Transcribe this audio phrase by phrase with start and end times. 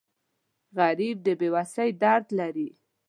[0.77, 2.69] غریب د بې وسۍ درد لري